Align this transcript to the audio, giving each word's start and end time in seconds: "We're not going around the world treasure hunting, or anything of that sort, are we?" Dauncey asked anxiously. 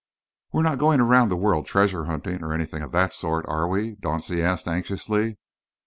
"We're 0.51 0.63
not 0.63 0.79
going 0.79 0.99
around 0.99 1.29
the 1.29 1.35
world 1.35 1.67
treasure 1.67 2.05
hunting, 2.05 2.43
or 2.43 2.55
anything 2.55 2.81
of 2.81 2.91
that 2.93 3.13
sort, 3.13 3.45
are 3.47 3.67
we?" 3.67 3.97
Dauncey 3.97 4.39
asked 4.41 4.67
anxiously. 4.67 5.37